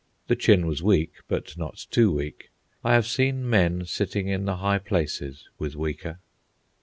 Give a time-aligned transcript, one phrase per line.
[0.25, 2.49] The chin was weak, but not too weak;
[2.83, 6.17] I have seen men sitting in the high places with weaker.